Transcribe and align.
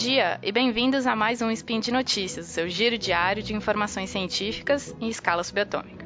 dia 0.00 0.38
e 0.42 0.50
bem-vindos 0.50 1.06
a 1.06 1.14
mais 1.14 1.42
um 1.42 1.50
Spin 1.50 1.78
de 1.78 1.92
Notícias, 1.92 2.48
o 2.48 2.50
seu 2.50 2.66
giro 2.70 2.96
diário 2.96 3.42
de 3.42 3.54
informações 3.54 4.08
científicas 4.08 4.96
em 4.98 5.10
escala 5.10 5.44
subatômica. 5.44 5.99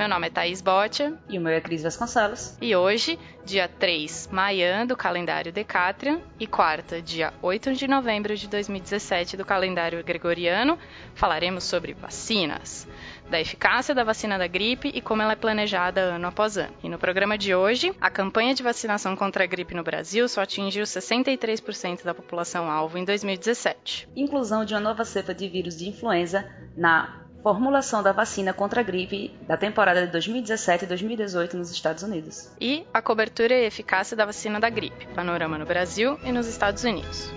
Meu 0.00 0.08
nome 0.08 0.28
é 0.28 0.30
Thaís 0.30 0.62
Botia. 0.62 1.12
E 1.28 1.36
o 1.36 1.42
meu 1.42 1.52
é 1.52 1.60
Cris 1.60 1.82
Vasconcelos. 1.82 2.56
E 2.58 2.74
hoje, 2.74 3.18
dia 3.44 3.68
3 3.68 4.30
Maian 4.32 4.86
do 4.86 4.96
calendário 4.96 5.52
Decatrian 5.52 6.22
e 6.38 6.46
quarta, 6.46 7.02
dia 7.02 7.34
8 7.42 7.74
de 7.74 7.86
novembro 7.86 8.34
de 8.34 8.48
2017 8.48 9.36
do 9.36 9.44
calendário 9.44 10.02
Gregoriano, 10.02 10.78
falaremos 11.14 11.64
sobre 11.64 11.92
vacinas 11.92 12.88
da 13.28 13.38
eficácia 13.38 13.94
da 13.94 14.02
vacina 14.02 14.38
da 14.38 14.46
gripe 14.46 14.88
e 14.88 15.02
como 15.02 15.20
ela 15.20 15.32
é 15.32 15.36
planejada 15.36 16.00
ano 16.00 16.28
após 16.28 16.56
ano. 16.56 16.72
E 16.82 16.88
no 16.88 16.98
programa 16.98 17.36
de 17.36 17.54
hoje, 17.54 17.94
a 18.00 18.08
campanha 18.08 18.54
de 18.54 18.62
vacinação 18.62 19.14
contra 19.14 19.44
a 19.44 19.46
gripe 19.46 19.74
no 19.74 19.84
Brasil 19.84 20.26
só 20.30 20.40
atingiu 20.40 20.84
63% 20.84 22.04
da 22.04 22.14
população 22.14 22.70
alvo 22.70 22.96
em 22.96 23.04
2017. 23.04 24.08
Inclusão 24.16 24.64
de 24.64 24.72
uma 24.72 24.80
nova 24.80 25.04
cepa 25.04 25.34
de 25.34 25.46
vírus 25.46 25.76
de 25.76 25.90
influenza 25.90 26.50
na 26.74 27.20
formulação 27.42 28.02
da 28.02 28.12
vacina 28.12 28.52
contra 28.52 28.80
a 28.80 28.84
gripe 28.84 29.34
da 29.46 29.56
temporada 29.56 30.06
de 30.06 30.12
2017 30.12 30.84
e 30.84 30.88
2018 30.88 31.56
nos 31.56 31.70
Estados 31.70 32.02
Unidos. 32.02 32.50
E 32.60 32.86
a 32.92 33.00
cobertura 33.00 33.54
e 33.54 33.66
eficácia 33.66 34.16
da 34.16 34.24
vacina 34.24 34.60
da 34.60 34.68
gripe, 34.68 35.06
panorama 35.14 35.58
no 35.58 35.66
Brasil 35.66 36.18
e 36.24 36.32
nos 36.32 36.46
Estados 36.46 36.84
Unidos. 36.84 37.30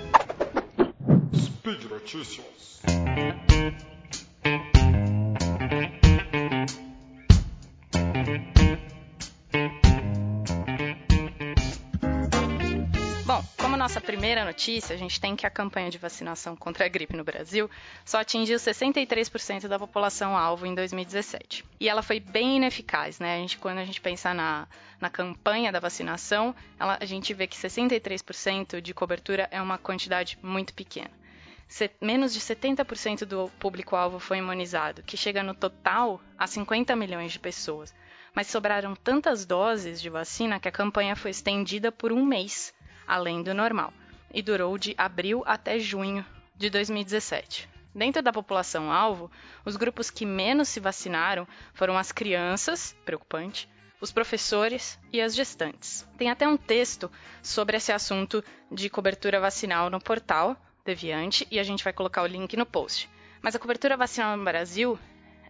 Speed 1.34 1.84
Notícias. 1.90 2.82
Nossa 13.84 14.00
primeira 14.00 14.46
notícia, 14.46 14.94
a 14.94 14.98
gente 14.98 15.20
tem 15.20 15.36
que 15.36 15.46
a 15.46 15.50
campanha 15.50 15.90
de 15.90 15.98
vacinação 15.98 16.56
contra 16.56 16.86
a 16.86 16.88
gripe 16.88 17.18
no 17.18 17.24
Brasil 17.26 17.70
só 18.06 18.22
atingiu 18.22 18.58
63% 18.58 19.68
da 19.68 19.78
população 19.78 20.38
alvo 20.38 20.66
em 20.66 20.74
2017. 20.74 21.66
E 21.82 21.90
ela 21.90 22.02
foi 22.02 22.18
bem 22.18 22.56
ineficaz, 22.56 23.20
né? 23.20 23.36
A 23.36 23.40
gente, 23.40 23.58
quando 23.58 23.80
a 23.80 23.84
gente 23.84 24.00
pensa 24.00 24.34
na, 24.34 24.70
na 25.02 25.10
campanha 25.10 25.70
da 25.70 25.82
vacinação, 25.82 26.56
ela, 26.80 26.98
a 26.98 27.04
gente 27.04 27.34
vê 27.34 27.46
que 27.46 27.58
63% 27.58 28.80
de 28.80 28.94
cobertura 28.94 29.50
é 29.52 29.62
uma 29.62 29.78
quantidade 29.78 30.40
muito 30.42 30.74
pequena. 30.74 31.12
menos 32.00 32.34
de 32.34 32.40
70% 32.40 33.26
do 33.26 33.52
público-alvo 33.60 34.18
foi 34.18 34.38
imunizado, 34.38 35.04
que 35.04 35.18
chega 35.18 35.44
no 35.44 35.54
total 35.54 36.22
a 36.38 36.48
50 36.48 36.96
milhões 36.96 37.34
de 37.34 37.40
pessoas. 37.40 37.94
Mas 38.34 38.48
sobraram 38.48 38.96
tantas 38.96 39.46
doses 39.46 40.02
de 40.02 40.10
vacina 40.10 40.58
que 40.58 40.70
a 40.70 40.72
campanha 40.72 41.18
foi 41.18 41.32
estendida 41.32 41.92
por 41.92 42.14
um 42.14 42.26
mês 42.26 42.74
além 43.08 43.44
do 43.44 43.54
normal, 43.54 43.94
e 44.34 44.42
durou 44.42 44.78
de 44.78 44.94
abril 44.98 45.44
até 45.46 45.80
junho 45.80 46.26
de 46.56 46.70
2017. 46.70 47.70
Dentro 47.94 48.22
da 48.22 48.34
população 48.34 48.92
alvo, 48.92 49.30
os 49.64 49.76
grupos 49.76 50.10
que 50.10 50.26
menos 50.26 50.68
se 50.68 50.80
vacinaram 50.80 51.48
foram 51.74 51.98
as 51.98 52.12
crianças, 52.12 52.96
preocupante, 53.06 53.70
os 54.02 54.12
professores 54.12 55.00
e 55.12 55.22
as 55.22 55.36
gestantes. 55.36 56.08
Tem 56.18 56.30
até 56.30 56.48
um 56.48 56.58
texto 56.58 57.12
sobre 57.42 57.78
esse 57.78 57.92
assunto 57.92 58.44
de 58.72 58.90
cobertura 58.90 59.40
vacinal 59.40 59.90
no 59.90 60.02
portal 60.02 60.58
Deviante 60.84 61.48
e 61.50 61.60
a 61.60 61.64
gente 61.64 61.84
vai 61.84 61.94
colocar 61.94 62.24
o 62.24 62.28
link 62.28 62.58
no 62.58 62.66
post. 62.66 63.10
Mas 63.42 63.56
a 63.56 63.60
cobertura 63.60 63.96
vacinal 63.96 64.36
no 64.36 64.44
Brasil 64.44 65.00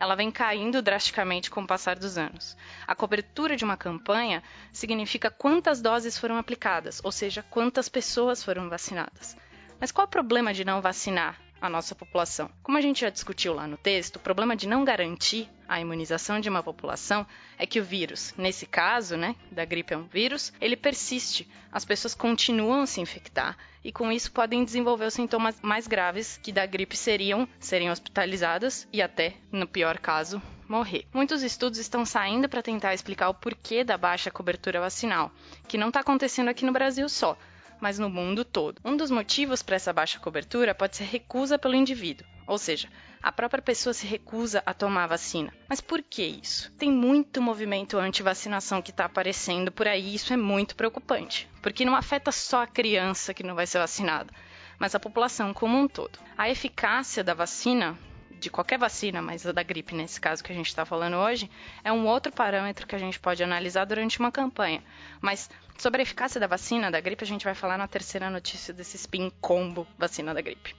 ela 0.04 0.16
vem 0.16 0.30
caindo 0.30 0.82
drasticamente 0.82 1.50
com 1.50 1.62
o 1.62 1.68
passar 1.68 1.98
dos 1.98 2.18
anos. 2.18 2.58
A 2.86 2.94
cobertura 2.94 3.56
de 3.56 3.64
uma 3.64 3.78
campanha 3.78 4.44
significa 4.72 5.32
quantas 5.32 5.82
doses 5.82 6.18
foram 6.18 6.38
aplicadas, 6.38 7.00
ou 7.04 7.12
seja, 7.12 7.42
quantas 7.50 7.88
pessoas 7.88 8.44
foram 8.44 8.70
vacinadas. 8.70 9.38
Mas 9.80 9.92
qual 9.92 10.06
o 10.06 10.10
problema 10.10 10.54
de 10.54 10.66
não 10.66 10.82
vacinar 10.82 11.40
a 11.64 11.70
nossa 11.70 11.96
população? 11.96 12.50
Como 12.62 12.78
a 12.78 12.82
gente 12.82 13.00
já 13.00 13.10
discutiu 13.10 13.54
lá 13.54 13.66
no 13.66 13.78
texto, 13.78 14.18
o 14.18 14.20
problema 14.20 14.54
de 14.54 14.68
não 14.68 14.84
garantir 14.84 15.50
a 15.66 15.80
imunização 15.80 16.42
de 16.42 16.50
uma 16.50 16.62
população 16.62 17.26
é 17.58 17.66
que 17.66 17.80
o 17.80 17.84
vírus, 17.84 18.34
nesse 18.38 18.66
caso, 18.66 19.16
né, 19.16 19.34
da 19.50 19.64
gripe 19.64 19.94
é 19.94 19.98
um 19.98 20.04
vírus, 20.04 20.52
ele 20.60 20.76
persiste. 20.76 21.50
As 21.72 21.86
pessoas 21.86 22.14
continuam 22.14 22.82
a 22.82 22.86
se 22.86 23.00
infectar 23.00 23.58
e 23.82 23.94
com 23.94 24.12
isso 24.12 24.30
podem 24.34 24.66
desenvolver 24.66 25.06
os 25.06 25.14
sintomas 25.14 25.56
mais 25.62 25.88
graves 25.88 26.38
que 26.44 26.52
da 26.52 26.66
gripe 26.66 26.98
seriam 26.98 27.48
serem 27.62 27.90
hospitalizadas 27.90 28.86
e 28.92 29.02
até, 29.02 29.36
no 29.50 29.66
pior 29.66 29.98
caso, 30.00 30.42
morrer. 30.68 31.06
Muitos 31.14 31.44
estudos 31.44 31.80
estão 31.80 32.06
saindo 32.06 32.50
para 32.50 32.62
tentar 32.62 32.94
explicar 32.94 33.30
o 33.30 33.34
porquê 33.34 33.86
da 33.86 33.98
baixa 33.98 34.30
cobertura 34.30 34.82
vacinal, 34.82 35.32
que 35.66 35.78
não 35.78 35.88
está 35.88 36.02
acontecendo 36.02 36.50
aqui 36.50 36.66
no 36.66 36.74
Brasil 36.74 37.08
só, 37.08 37.38
mas 37.84 38.00
no 38.00 38.10
mundo 38.10 38.46
todo. 38.46 38.80
Um 38.86 38.96
dos 38.96 39.12
motivos 39.12 39.62
para 39.62 39.76
essa 39.76 39.92
baixa 39.92 40.18
cobertura 40.18 40.74
pode 40.74 40.96
ser 40.96 41.04
recusa 41.04 41.60
pelo 41.60 41.76
indivíduo, 41.76 42.26
ou 42.48 42.58
seja, 42.58 42.88
a 43.22 43.30
própria 43.30 43.62
pessoa 43.62 43.94
se 43.94 44.08
recusa 44.08 44.64
a 44.66 44.74
tomar 44.74 45.04
a 45.04 45.08
vacina. 45.08 45.54
Mas 45.68 45.82
por 45.82 46.02
que 46.02 46.24
isso? 46.24 46.72
Tem 46.78 46.90
muito 46.90 47.42
movimento 47.42 47.98
anti-vacinação 47.98 48.82
que 48.82 48.92
está 48.92 49.04
aparecendo 49.04 49.70
por 49.70 49.86
aí 49.86 50.12
e 50.12 50.16
isso 50.16 50.32
é 50.32 50.38
muito 50.38 50.78
preocupante, 50.78 51.50
porque 51.62 51.84
não 51.84 51.94
afeta 51.94 52.32
só 52.32 52.64
a 52.64 52.68
criança 52.68 53.34
que 53.34 53.44
não 53.44 53.54
vai 53.54 53.68
ser 53.68 53.80
vacinada, 53.80 54.34
mas 54.80 54.96
a 54.96 55.00
população 55.00 55.54
como 55.54 55.78
um 55.78 55.86
todo. 55.86 56.18
A 56.38 56.50
eficácia 56.50 57.22
da 57.22 57.34
vacina 57.34 58.00
de 58.44 58.50
qualquer 58.50 58.78
vacina, 58.78 59.22
mas 59.22 59.44
da 59.44 59.64
gripe 59.64 59.96
nesse 59.96 60.20
caso 60.20 60.44
que 60.44 60.52
a 60.52 60.56
gente 60.56 60.68
está 60.68 60.86
falando 60.86 61.16
hoje, 61.16 61.50
é 61.84 61.92
um 61.92 62.06
outro 62.06 62.32
parâmetro 62.32 62.86
que 62.86 62.96
a 62.96 63.00
gente 63.00 63.20
pode 63.20 63.42
analisar 63.42 63.86
durante 63.86 64.20
uma 64.20 64.32
campanha. 64.32 64.84
Mas 65.22 65.50
sobre 65.78 66.02
a 66.02 66.04
eficácia 66.04 66.40
da 66.40 66.48
vacina 66.48 66.92
da 66.92 67.00
gripe, 67.00 67.24
a 67.24 67.28
gente 67.28 67.46
vai 67.46 67.56
falar 67.56 67.78
na 67.78 67.88
terceira 67.88 68.30
notícia 68.30 68.74
desse 68.74 68.98
spin 68.98 69.32
combo 69.42 69.88
vacina 69.98 70.34
da 70.34 70.42
gripe. 70.42 70.76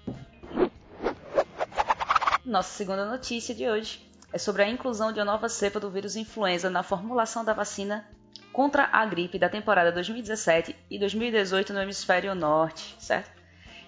Nossa 2.44 2.76
segunda 2.76 3.06
notícia 3.06 3.54
de 3.54 3.66
hoje 3.66 4.06
é 4.30 4.38
sobre 4.38 4.62
a 4.62 4.68
inclusão 4.68 5.12
de 5.12 5.18
uma 5.18 5.24
nova 5.24 5.48
cepa 5.48 5.80
do 5.80 5.90
vírus 5.90 6.16
influenza 6.16 6.68
na 6.68 6.82
formulação 6.82 7.44
da 7.44 7.54
vacina 7.54 8.06
contra 8.52 8.88
a 8.92 9.06
gripe 9.06 9.38
da 9.38 9.48
temporada 9.48 9.90
2017 9.90 10.76
e 10.90 10.98
2018 10.98 11.72
no 11.72 11.80
hemisfério 11.80 12.34
norte, 12.34 12.94
certo? 12.98 13.30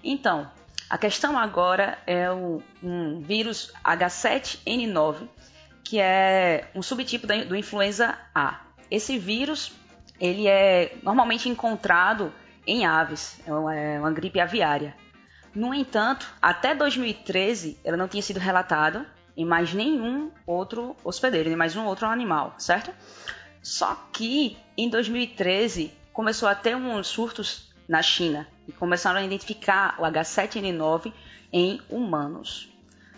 Então, 0.03 0.51
a 0.89 0.97
questão 0.97 1.37
agora 1.37 1.99
é 2.07 2.31
o, 2.31 2.63
um 2.83 3.21
vírus 3.21 3.73
H7N9, 3.85 5.29
que 5.83 5.99
é 6.01 6.71
um 6.75 6.83
subtipo 6.83 7.27
do 7.27 7.57
influenza 7.57 8.17
A. 8.35 8.61
Esse 8.91 9.19
vírus 9.19 9.73
ele 10.21 10.47
é 10.47 10.97
normalmente 11.03 11.49
encontrado 11.49 12.33
em 12.67 12.87
aves, 12.87 13.41
é 13.47 13.53
uma, 13.53 13.75
é 13.75 13.99
uma 13.99 14.13
gripe 14.13 14.41
aviária. 14.41 14.97
No 15.55 15.75
entanto, 15.75 16.33
até 16.41 16.75
2013, 16.75 17.79
ela 17.85 17.97
não 17.97 18.09
tinha 18.09 18.23
sido 18.23 18.39
relatada 18.39 19.07
em 19.37 19.45
mais 19.45 19.73
nenhum 19.75 20.31
outro 20.47 20.97
hospedeiro, 21.05 21.51
em 21.51 21.57
mais 21.57 21.77
um 21.77 21.85
outro 21.85 22.07
animal, 22.07 22.55
certo? 22.59 22.93
Só 23.63 23.95
que 24.13 24.57
em 24.77 24.89
2013 24.89 25.93
começou 26.13 26.49
a 26.49 26.55
ter 26.55 26.77
uns 26.77 27.09
surtos 27.09 27.73
na 27.89 28.03
China 28.03 28.47
e 28.67 28.73
começaram 28.73 29.21
a 29.21 29.25
identificar 29.25 29.95
o 29.99 30.03
H7N9 30.03 31.13
em 31.53 31.81
humanos. 31.89 32.73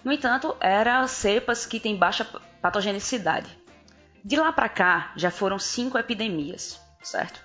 No 0.04 0.12
entanto, 0.12 0.56
eram 0.60 1.06
cepas 1.08 1.66
que 1.66 1.80
têm 1.80 1.96
baixa 1.96 2.24
patogenicidade. 2.60 3.48
De 4.24 4.36
lá 4.36 4.52
para 4.52 4.68
cá, 4.68 5.12
já 5.16 5.30
foram 5.30 5.58
cinco 5.58 5.98
epidemias, 5.98 6.80
certo? 7.02 7.40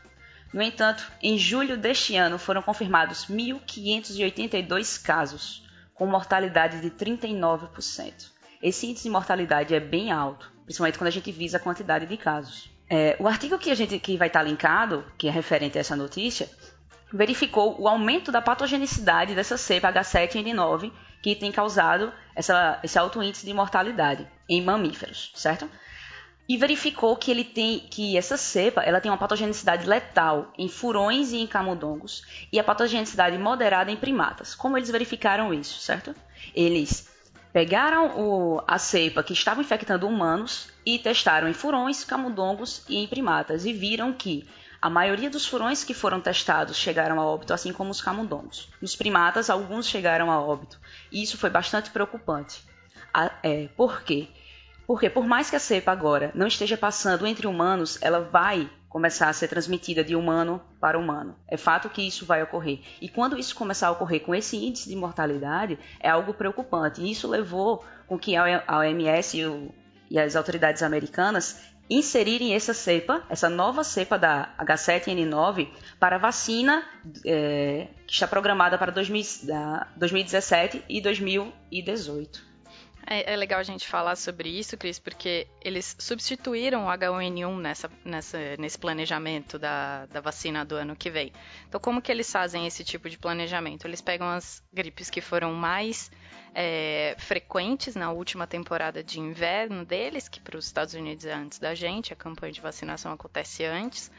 No 0.54 0.62
entanto, 0.62 1.12
em 1.22 1.38
julho 1.38 1.78
deste 1.78 2.16
ano 2.16 2.38
foram 2.38 2.62
confirmados 2.62 3.26
1.582 3.26 5.02
casos, 5.02 5.68
com 5.94 6.06
mortalidade 6.06 6.82
de 6.82 6.92
39%. 6.92 8.32
Esse 8.62 8.88
índice 8.88 9.04
de 9.04 9.10
mortalidade 9.10 9.74
é 9.74 9.80
bem 9.80 10.12
alto, 10.12 10.52
principalmente 10.64 10.98
quando 10.98 11.08
a 11.08 11.12
gente 11.12 11.32
visa 11.32 11.58
a 11.58 11.60
quantidade 11.60 12.06
de 12.06 12.18
casos. 12.18 12.70
É, 12.90 13.16
o 13.20 13.28
artigo 13.28 13.58
que 13.58 13.72
a 13.72 13.76
gente 13.76 13.98
que 13.98 14.16
vai 14.18 14.28
estar 14.28 14.44
linkado, 14.44 15.04
que 15.18 15.28
é 15.28 15.32
referente 15.32 15.78
a 15.78 15.82
essa 15.82 15.96
notícia, 15.96 16.50
verificou 17.14 17.80
o 17.80 17.88
aumento 17.88 18.32
da 18.32 18.42
patogenicidade 18.42 19.36
dessa 19.36 19.58
cepa 19.58 19.94
H7N9 19.94 20.92
que 21.22 21.36
tem 21.36 21.52
causado 21.52 22.12
essa, 22.36 22.80
esse 22.84 23.00
alto 23.00 23.22
índice 23.24 23.46
de 23.46 23.54
mortalidade 23.54 24.28
em 24.50 24.62
mamíferos, 24.62 25.32
certo? 25.36 25.70
e 26.48 26.58
verificou 26.58 27.16
que 27.16 27.32
ele 27.32 27.44
tem 27.44 27.80
que 27.80 28.18
essa 28.18 28.36
cepa 28.36 28.82
ela 28.82 29.00
tem 29.00 29.10
uma 29.10 29.18
patogenicidade 29.18 29.88
letal 29.88 30.52
em 30.58 30.68
furões 30.68 31.32
e 31.32 31.38
em 31.38 31.48
camundongos 31.48 32.24
e 32.52 32.60
a 32.60 32.64
patogenicidade 32.64 33.38
moderada 33.38 33.92
em 33.92 33.96
primatas. 33.96 34.54
Como 34.54 34.78
eles 34.78 34.90
verificaram 34.90 35.54
isso, 35.54 35.80
certo? 35.80 36.14
Eles 36.54 37.10
pegaram 37.54 38.20
o, 38.20 38.62
a 38.68 38.78
cepa 38.78 39.24
que 39.24 39.32
estava 39.32 39.62
infectando 39.62 40.08
humanos 40.08 40.68
e 40.86 41.00
testaram 41.00 41.48
em 41.48 41.54
furões, 41.54 42.04
camundongos 42.04 42.84
e 42.90 42.98
em 42.98 43.08
primatas 43.08 43.66
e 43.66 43.72
viram 43.72 44.12
que 44.12 44.46
a 44.84 44.90
maioria 44.90 45.30
dos 45.30 45.48
furões 45.48 45.82
que 45.82 45.94
foram 45.94 46.20
testados 46.20 46.76
chegaram 46.76 47.18
a 47.18 47.26
óbito, 47.26 47.54
assim 47.54 47.72
como 47.72 47.90
os 47.90 48.02
camundongos. 48.02 48.68
Nos 48.82 48.98
primatas, 48.98 49.50
alguns 49.50 49.88
chegaram 49.88 50.30
a 50.30 50.42
óbito. 50.42 50.78
E 51.10 51.24
isso 51.24 51.38
foi 51.38 51.50
bastante 51.50 51.90
preocupante. 51.90 52.62
A, 53.14 53.32
é, 53.42 53.70
por 53.78 54.04
quê? 54.04 54.28
Porque 54.86 55.10
por 55.10 55.26
mais 55.26 55.50
que 55.50 55.56
a 55.56 55.60
cepa 55.60 55.94
agora 55.94 56.34
não 56.36 56.48
esteja 56.48 56.76
passando 56.76 57.26
entre 57.26 57.48
humanos, 57.48 57.98
ela 58.02 58.20
vai 58.20 58.70
começar 58.90 59.30
a 59.30 59.34
ser 59.34 59.48
transmitida 59.48 60.04
de 60.04 60.18
humano 60.18 60.62
para 60.82 61.00
humano. 61.00 61.34
É 61.48 61.56
fato 61.56 61.90
que 61.90 62.06
isso 62.06 62.26
vai 62.26 62.44
ocorrer. 62.44 62.82
E 63.02 63.08
quando 63.08 63.40
isso 63.40 63.56
começar 63.56 63.88
a 63.88 63.92
ocorrer 63.92 64.20
com 64.20 64.36
esse 64.36 64.58
índice 64.58 64.90
de 64.90 64.98
mortalidade, 64.98 65.80
é 65.98 66.10
algo 66.10 66.34
preocupante. 66.34 67.02
E 67.02 67.10
isso 67.10 67.26
levou 67.30 67.86
com 68.06 68.20
que 68.20 68.36
a 68.36 68.62
OMS 68.80 69.38
e, 69.38 69.46
o, 69.46 69.74
e 70.10 70.20
as 70.20 70.36
autoridades 70.36 70.84
americanas 70.84 71.73
inserirem 71.90 72.54
essa 72.54 72.74
cepa, 72.74 73.24
essa 73.30 73.50
nova 73.50 73.84
cepa 73.84 74.18
da 74.18 74.54
H7N9 74.60 75.70
para 76.00 76.18
vacina 76.18 76.84
é, 77.26 77.88
que 78.08 78.14
está 78.14 78.28
programada 78.28 78.78
para 78.78 78.92
2000, 78.92 79.24
2017 79.96 80.84
e 80.88 81.02
2018. 81.02 82.53
É, 83.06 83.34
é, 83.34 83.36
legal 83.36 83.60
a 83.60 83.64
gente 83.64 83.88
falar 83.88 84.16
sobre 84.16 84.50
isso, 84.50 84.78
Cris, 84.78 84.98
porque 84.98 85.48
eles 85.62 85.96
substituíram 86.00 86.86
o 86.86 86.88
H1N1 86.88 87.60
nessa, 87.60 87.92
nessa, 88.06 88.38
nesse 88.58 88.80
planejamento 88.80 89.60
da, 89.60 90.06
da 90.06 90.22
vacina 90.22 90.64
do 90.64 90.76
ano 90.76 90.96
que 90.96 91.10
vem. 91.10 91.32
Então, 91.68 91.82
como 91.82 92.02
que 92.02 92.12
eles 92.12 92.32
fazem 92.32 92.66
esse 92.66 92.84
tipo 92.84 93.10
de 93.10 93.18
planejamento? 93.18 93.86
Eles 93.86 94.00
pegam 94.00 94.28
as 94.28 94.64
gripes 94.72 95.10
que 95.10 95.20
foram 95.20 95.54
mais 95.54 96.10
é, 96.56 97.16
frequentes 97.20 97.94
na 97.94 98.12
última 98.12 98.48
temporada 98.48 99.04
de 99.04 99.20
inverno 99.20 99.84
deles, 99.84 100.30
que 100.30 100.40
para 100.40 100.58
os 100.58 100.66
Estados 100.66 100.94
Unidos 100.94 101.26
é 101.26 101.34
antes 101.34 101.60
da 101.60 101.76
gente, 101.76 102.14
a 102.14 102.16
campanha 102.16 102.54
de 102.54 102.62
vacinação 102.62 103.12
acontece 103.12 103.66
antes. 103.66 104.10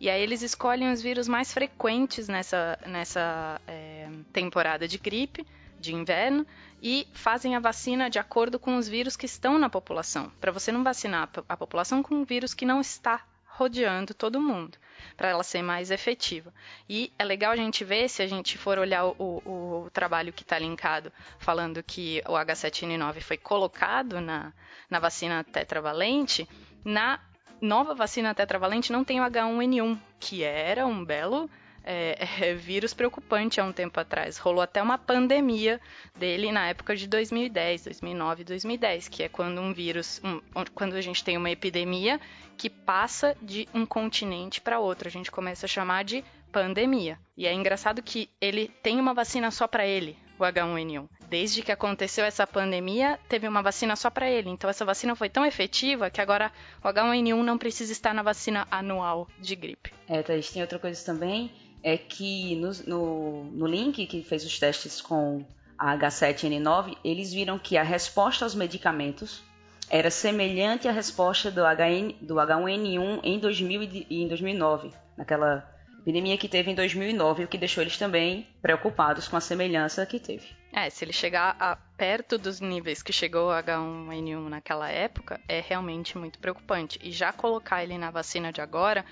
E 0.00 0.10
aí 0.10 0.20
eles 0.20 0.42
escolhem 0.42 0.92
os 0.92 1.00
vírus 1.00 1.28
mais 1.28 1.54
frequentes 1.54 2.28
nessa, 2.28 2.78
nessa 2.86 3.60
é, 3.68 4.08
temporada 4.32 4.88
de 4.88 4.98
gripe 4.98 5.46
de 5.78 5.94
inverno 5.94 6.46
e 6.82 7.06
fazem 7.12 7.56
a 7.56 7.60
vacina 7.60 8.10
de 8.10 8.18
acordo 8.18 8.58
com 8.58 8.76
os 8.76 8.88
vírus 8.88 9.16
que 9.16 9.26
estão 9.26 9.58
na 9.58 9.68
população, 9.68 10.30
para 10.40 10.52
você 10.52 10.70
não 10.70 10.84
vacinar 10.84 11.28
a 11.48 11.56
população 11.56 12.02
com 12.02 12.14
um 12.14 12.24
vírus 12.24 12.54
que 12.54 12.66
não 12.66 12.80
está 12.80 13.24
rodeando 13.56 14.12
todo 14.12 14.40
mundo, 14.40 14.76
para 15.16 15.30
ela 15.30 15.42
ser 15.42 15.62
mais 15.62 15.90
efetiva. 15.90 16.52
E 16.88 17.10
é 17.18 17.24
legal 17.24 17.52
a 17.52 17.56
gente 17.56 17.84
ver, 17.84 18.08
se 18.08 18.22
a 18.22 18.26
gente 18.26 18.58
for 18.58 18.78
olhar 18.78 19.06
o, 19.06 19.14
o, 19.18 19.84
o 19.84 19.90
trabalho 19.90 20.32
que 20.32 20.42
está 20.42 20.58
linkado, 20.58 21.10
falando 21.38 21.82
que 21.82 22.22
o 22.26 22.32
H7N9 22.32 23.22
foi 23.22 23.38
colocado 23.38 24.20
na, 24.20 24.52
na 24.90 24.98
vacina 24.98 25.42
tetravalente, 25.42 26.46
na 26.84 27.18
nova 27.58 27.94
vacina 27.94 28.34
tetravalente 28.34 28.92
não 28.92 29.04
tem 29.04 29.20
o 29.20 29.24
H1N1, 29.24 29.98
que 30.20 30.42
era 30.42 30.86
um 30.86 31.02
belo 31.02 31.50
é, 31.86 32.18
é, 32.50 32.54
vírus 32.54 32.92
preocupante 32.92 33.60
há 33.60 33.64
um 33.64 33.72
tempo 33.72 33.98
atrás. 34.00 34.36
Rolou 34.36 34.60
até 34.60 34.82
uma 34.82 34.98
pandemia 34.98 35.80
dele 36.18 36.50
na 36.50 36.68
época 36.68 36.96
de 36.96 37.06
2010, 37.06 37.84
2009, 37.84 38.44
2010, 38.44 39.08
que 39.08 39.22
é 39.22 39.28
quando 39.28 39.60
um 39.60 39.72
vírus, 39.72 40.20
um, 40.24 40.40
quando 40.74 40.94
a 40.94 41.00
gente 41.00 41.22
tem 41.22 41.36
uma 41.36 41.50
epidemia 41.50 42.20
que 42.56 42.68
passa 42.68 43.36
de 43.40 43.68
um 43.72 43.86
continente 43.86 44.60
para 44.60 44.80
outro, 44.80 45.06
a 45.06 45.10
gente 45.10 45.30
começa 45.30 45.66
a 45.66 45.68
chamar 45.68 46.04
de 46.04 46.24
pandemia. 46.50 47.18
E 47.36 47.46
é 47.46 47.52
engraçado 47.52 48.02
que 48.02 48.28
ele 48.40 48.68
tem 48.82 48.98
uma 48.98 49.14
vacina 49.14 49.50
só 49.50 49.68
para 49.68 49.86
ele, 49.86 50.16
o 50.38 50.42
H1N1. 50.42 51.06
Desde 51.28 51.60
que 51.60 51.72
aconteceu 51.72 52.24
essa 52.24 52.46
pandemia, 52.46 53.18
teve 53.28 53.46
uma 53.46 53.62
vacina 53.62 53.94
só 53.94 54.08
para 54.08 54.30
ele. 54.30 54.48
Então 54.48 54.70
essa 54.70 54.84
vacina 54.84 55.14
foi 55.14 55.28
tão 55.28 55.44
efetiva 55.44 56.08
que 56.08 56.20
agora 56.20 56.50
o 56.82 56.88
H1N1 56.88 57.42
não 57.42 57.58
precisa 57.58 57.92
estar 57.92 58.14
na 58.14 58.22
vacina 58.22 58.66
anual 58.70 59.28
de 59.38 59.54
gripe. 59.54 59.92
É, 60.08 60.22
Thaís, 60.22 60.50
tem 60.50 60.62
outra 60.62 60.78
coisa 60.78 61.04
também 61.04 61.52
é 61.86 61.96
que 61.96 62.56
no, 62.56 62.72
no, 62.84 63.44
no 63.44 63.64
link 63.64 64.04
que 64.08 64.20
fez 64.20 64.44
os 64.44 64.58
testes 64.58 65.00
com 65.00 65.44
a 65.78 65.96
H7N9, 65.96 66.96
eles 67.04 67.32
viram 67.32 67.60
que 67.60 67.76
a 67.76 67.82
resposta 67.84 68.44
aos 68.44 68.56
medicamentos 68.56 69.40
era 69.88 70.10
semelhante 70.10 70.88
à 70.88 70.90
resposta 70.90 71.48
do, 71.48 71.60
HN, 71.60 72.16
do 72.20 72.34
H1N1 72.34 73.20
em, 73.22 73.38
2000 73.38 73.82
em 74.10 74.26
2009, 74.26 74.90
naquela 75.16 75.64
epidemia 76.00 76.36
que 76.36 76.48
teve 76.48 76.72
em 76.72 76.74
2009, 76.74 77.44
o 77.44 77.48
que 77.48 77.56
deixou 77.56 77.84
eles 77.84 77.96
também 77.96 78.48
preocupados 78.60 79.28
com 79.28 79.36
a 79.36 79.40
semelhança 79.40 80.04
que 80.04 80.18
teve. 80.18 80.48
É, 80.72 80.90
se 80.90 81.04
ele 81.04 81.12
chegar 81.12 81.54
a, 81.60 81.76
perto 81.96 82.36
dos 82.36 82.60
níveis 82.60 83.00
que 83.00 83.12
chegou 83.12 83.50
o 83.50 83.52
H1N1 83.52 84.48
naquela 84.48 84.90
época, 84.90 85.40
é 85.48 85.60
realmente 85.60 86.18
muito 86.18 86.40
preocupante. 86.40 86.98
E 87.00 87.12
já 87.12 87.32
colocar 87.32 87.84
ele 87.84 87.96
na 87.96 88.10
vacina 88.10 88.52
de 88.52 88.60
agora 88.60 89.04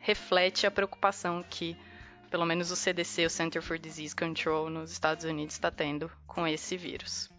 reflete 0.00 0.66
a 0.66 0.72
preocupação 0.72 1.44
que 1.48 1.76
pelo 2.30 2.46
menos 2.46 2.70
o 2.70 2.76
CDC, 2.76 3.26
o 3.26 3.30
Center 3.30 3.62
for 3.62 3.78
Disease 3.78 4.14
Control 4.14 4.70
nos 4.70 4.90
Estados 4.90 5.24
Unidos, 5.24 5.54
está 5.54 5.70
tendo 5.70 6.10
com 6.26 6.46
esse 6.46 6.76
vírus. 6.76 7.30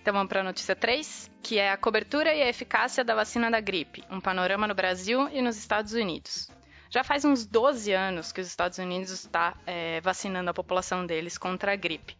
Então 0.00 0.12
vamos 0.12 0.28
para 0.28 0.40
a 0.40 0.44
notícia 0.44 0.74
3, 0.74 1.30
que 1.42 1.58
é 1.58 1.70
a 1.70 1.76
cobertura 1.76 2.34
e 2.34 2.42
a 2.42 2.48
eficácia 2.48 3.04
da 3.04 3.14
vacina 3.14 3.50
da 3.50 3.60
gripe, 3.60 4.02
um 4.10 4.20
panorama 4.20 4.66
no 4.66 4.74
Brasil 4.74 5.28
e 5.28 5.42
nos 5.42 5.56
Estados 5.58 5.92
Unidos. 5.92 6.50
Já 6.90 7.04
faz 7.04 7.24
uns 7.26 7.44
12 7.44 7.92
anos 7.92 8.32
que 8.32 8.40
os 8.40 8.46
Estados 8.46 8.78
Unidos 8.78 9.10
está 9.10 9.54
é, 9.66 10.00
vacinando 10.00 10.48
a 10.48 10.54
população 10.54 11.04
deles 11.04 11.36
contra 11.36 11.74
a 11.74 11.76
gripe. 11.76 12.16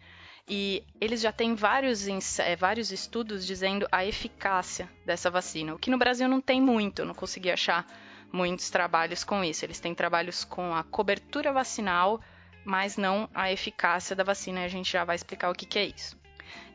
E 0.47 0.85
eles 1.01 1.21
já 1.21 1.33
têm 1.33 1.55
vários, 1.55 2.07
é, 2.39 2.55
vários 2.57 2.93
estudos 2.93 3.47
dizendo 3.47 3.89
a 3.91 4.05
eficácia 4.05 4.89
dessa 5.07 5.31
vacina, 5.31 5.75
o 5.75 5.79
que 5.79 5.91
no 5.91 5.99
Brasil 5.99 6.29
não 6.29 6.41
tem 6.41 6.61
muito, 6.61 7.05
não 7.05 7.15
consegui 7.15 7.51
achar 7.51 7.87
muitos 8.33 8.71
trabalhos 8.71 9.25
com 9.25 9.43
isso. 9.43 9.65
Eles 9.65 9.81
têm 9.81 9.95
trabalhos 9.95 10.45
com 10.45 10.75
a 10.75 10.83
cobertura 10.83 11.53
vacinal, 11.53 12.21
mas 12.65 12.97
não 12.97 13.29
a 13.35 13.53
eficácia 13.53 14.15
da 14.15 14.25
vacina. 14.25 14.65
A 14.65 14.69
gente 14.69 14.91
já 14.91 15.05
vai 15.05 15.17
explicar 15.17 15.51
o 15.51 15.55
que, 15.55 15.67
que 15.67 15.79
é 15.79 15.87
isso. 15.87 16.17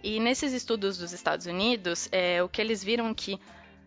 E 0.03 0.19
nesses 0.19 0.53
estudos 0.53 0.97
dos 0.97 1.13
Estados 1.13 1.45
Unidos, 1.45 2.09
é, 2.11 2.44
o 2.44 2.50
que 2.50 2.61
eles 2.61 2.83
viram 2.83 3.13
que 3.13 3.39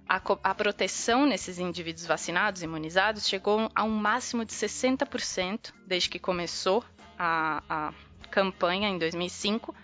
a, 0.08 0.16
a, 0.16 0.54
proteção 0.54 1.26
nesses 1.26 1.58
indivíduos 1.58 2.06
vacinados, 2.06 2.62
imunizados, 2.62 3.28
chegou 3.28 3.70
a 3.74 3.84
um 3.84 3.90
máximo 3.90 4.44
de 4.44 4.52
60% 4.52 5.72
desde 5.86 6.08
que 6.08 6.18
começou 6.18 6.84
a, 7.18 7.62
a 7.68 7.94
campanha 8.30 8.88
em 8.88 8.98
2005 8.98 9.74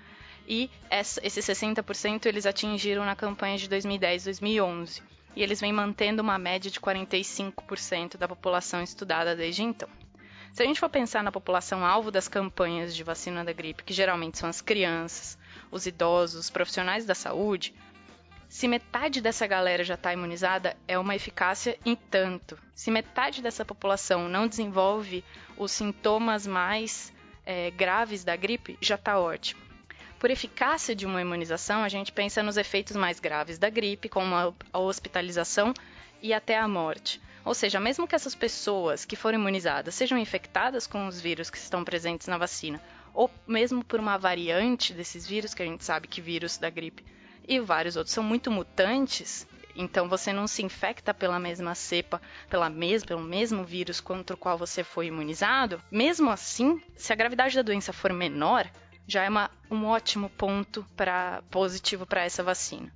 e 0.46 0.70
esses 0.90 1.44
60% 1.44 2.26
eles 2.26 2.46
atingiram 2.46 3.04
na 3.04 3.16
campanha 3.16 3.56
de 3.56 3.68
2010-2011 3.68 5.02
e 5.34 5.42
eles 5.42 5.60
vêm 5.60 5.72
mantendo 5.72 6.22
uma 6.22 6.38
média 6.38 6.70
de 6.70 6.80
45% 6.80 8.16
da 8.16 8.28
população 8.28 8.82
estudada 8.82 9.34
desde 9.34 9.62
então. 9.62 9.88
Se 10.52 10.62
a 10.62 10.66
gente 10.66 10.80
for 10.80 10.90
pensar 10.90 11.22
na 11.22 11.32
população 11.32 11.84
alvo 11.84 12.10
das 12.10 12.28
campanhas 12.28 12.94
de 12.94 13.02
vacina 13.02 13.42
da 13.42 13.52
gripe, 13.52 13.84
que 13.84 13.94
geralmente 13.94 14.38
são 14.38 14.48
as 14.48 14.60
crianças, 14.60 15.38
os 15.70 15.86
idosos, 15.86 16.40
os 16.40 16.50
profissionais 16.50 17.06
da 17.06 17.14
saúde, 17.14 17.74
se 18.50 18.68
metade 18.68 19.22
dessa 19.22 19.46
galera 19.46 19.82
já 19.82 19.94
está 19.94 20.12
imunizada, 20.12 20.76
é 20.86 20.98
uma 20.98 21.16
eficácia 21.16 21.78
em 21.86 21.96
tanto. 21.96 22.58
Se 22.74 22.90
metade 22.90 23.40
dessa 23.40 23.64
população 23.64 24.28
não 24.28 24.46
desenvolve 24.46 25.24
os 25.56 25.72
sintomas 25.72 26.46
mais 26.46 27.10
é, 27.46 27.70
graves 27.70 28.24
da 28.24 28.36
gripe, 28.36 28.76
já 28.78 28.96
está 28.96 29.18
ótimo. 29.18 29.61
Por 30.22 30.30
eficácia 30.30 30.94
de 30.94 31.04
uma 31.04 31.20
imunização, 31.20 31.82
a 31.82 31.88
gente 31.88 32.12
pensa 32.12 32.44
nos 32.44 32.56
efeitos 32.56 32.94
mais 32.94 33.18
graves 33.18 33.58
da 33.58 33.68
gripe, 33.68 34.08
como 34.08 34.32
a 34.72 34.78
hospitalização 34.78 35.74
e 36.22 36.32
até 36.32 36.56
a 36.56 36.68
morte. 36.68 37.20
Ou 37.44 37.52
seja, 37.52 37.80
mesmo 37.80 38.06
que 38.06 38.14
essas 38.14 38.32
pessoas 38.32 39.04
que 39.04 39.16
foram 39.16 39.40
imunizadas 39.40 39.96
sejam 39.96 40.16
infectadas 40.16 40.86
com 40.86 41.08
os 41.08 41.20
vírus 41.20 41.50
que 41.50 41.58
estão 41.58 41.82
presentes 41.82 42.28
na 42.28 42.38
vacina, 42.38 42.80
ou 43.12 43.28
mesmo 43.48 43.84
por 43.84 43.98
uma 43.98 44.16
variante 44.16 44.92
desses 44.92 45.26
vírus, 45.26 45.54
que 45.54 45.62
a 45.64 45.66
gente 45.66 45.84
sabe 45.84 46.06
que 46.06 46.20
vírus 46.20 46.56
da 46.56 46.70
gripe 46.70 47.04
e 47.48 47.58
vários 47.58 47.96
outros 47.96 48.14
são 48.14 48.22
muito 48.22 48.48
mutantes, 48.48 49.44
então 49.74 50.08
você 50.08 50.32
não 50.32 50.46
se 50.46 50.62
infecta 50.62 51.12
pela 51.12 51.40
mesma 51.40 51.74
cepa, 51.74 52.22
pela 52.48 52.70
mes 52.70 53.04
pelo 53.04 53.22
mesmo 53.22 53.64
vírus 53.64 54.00
contra 54.00 54.36
o 54.36 54.38
qual 54.38 54.56
você 54.56 54.84
foi 54.84 55.06
imunizado, 55.06 55.82
mesmo 55.90 56.30
assim, 56.30 56.80
se 56.96 57.12
a 57.12 57.16
gravidade 57.16 57.56
da 57.56 57.62
doença 57.62 57.92
for 57.92 58.12
menor, 58.12 58.70
já 59.06 59.24
é 59.24 59.28
uma, 59.28 59.50
um 59.70 59.84
ótimo 59.86 60.30
ponto 60.30 60.84
para 60.96 61.42
positivo 61.50 62.06
para 62.06 62.24
essa 62.24 62.42
vacina. 62.42 62.92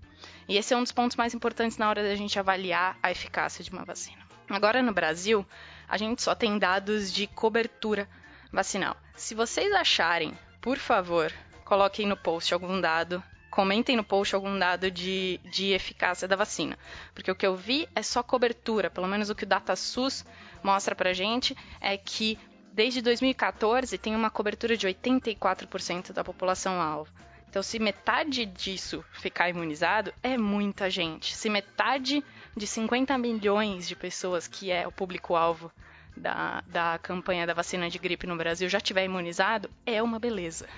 E 0.48 0.56
esse 0.56 0.72
é 0.72 0.76
um 0.76 0.82
dos 0.82 0.92
pontos 0.92 1.16
mais 1.16 1.34
importantes 1.34 1.76
na 1.76 1.88
hora 1.88 2.02
da 2.02 2.14
gente 2.14 2.38
avaliar 2.38 2.96
a 3.02 3.10
eficácia 3.10 3.64
de 3.64 3.70
uma 3.70 3.84
vacina. 3.84 4.24
Agora 4.48 4.82
no 4.82 4.92
Brasil, 4.92 5.44
a 5.88 5.96
gente 5.96 6.22
só 6.22 6.34
tem 6.34 6.58
dados 6.58 7.12
de 7.12 7.26
cobertura 7.26 8.08
vacinal. 8.52 8.96
Se 9.14 9.34
vocês 9.34 9.72
acharem, 9.72 10.38
por 10.60 10.78
favor, 10.78 11.32
coloquem 11.64 12.06
no 12.06 12.16
post 12.16 12.54
algum 12.54 12.80
dado, 12.80 13.22
comentem 13.50 13.96
no 13.96 14.04
post 14.04 14.34
algum 14.34 14.56
dado 14.56 14.90
de, 14.90 15.40
de 15.44 15.72
eficácia 15.72 16.28
da 16.28 16.36
vacina. 16.36 16.78
Porque 17.12 17.30
o 17.30 17.34
que 17.34 17.46
eu 17.46 17.56
vi 17.56 17.88
é 17.94 18.02
só 18.02 18.22
cobertura, 18.22 18.88
pelo 18.88 19.08
menos 19.08 19.30
o 19.30 19.34
que 19.34 19.44
o 19.44 19.46
DataSUS 19.46 20.24
mostra 20.62 20.94
pra 20.94 21.12
gente 21.12 21.56
é 21.80 21.96
que 21.96 22.38
desde 22.76 23.00
2014 23.00 23.96
tem 23.96 24.14
uma 24.14 24.30
cobertura 24.30 24.76
de 24.76 24.86
84% 24.86 26.12
da 26.12 26.22
população 26.22 26.78
alvo. 26.78 27.10
Então, 27.48 27.62
se 27.62 27.78
metade 27.78 28.44
disso 28.44 29.02
ficar 29.14 29.48
imunizado, 29.48 30.12
é 30.22 30.36
muita 30.36 30.90
gente. 30.90 31.34
Se 31.34 31.48
metade 31.48 32.22
de 32.54 32.66
50 32.66 33.16
milhões 33.16 33.88
de 33.88 33.96
pessoas, 33.96 34.46
que 34.46 34.70
é 34.70 34.86
o 34.86 34.92
público-alvo 34.92 35.72
da, 36.14 36.62
da 36.66 36.98
campanha 36.98 37.46
da 37.46 37.54
vacina 37.54 37.88
de 37.88 37.98
gripe 37.98 38.26
no 38.26 38.36
Brasil, 38.36 38.68
já 38.68 38.78
tiver 38.78 39.04
imunizado, 39.06 39.70
é 39.86 40.02
uma 40.02 40.18
beleza. 40.18 40.68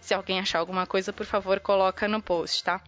Se 0.00 0.14
alguém 0.14 0.40
achar 0.40 0.60
alguma 0.60 0.86
coisa, 0.86 1.12
por 1.12 1.26
favor, 1.26 1.60
coloca 1.60 2.08
no 2.08 2.22
post, 2.22 2.64
tá? 2.64 2.80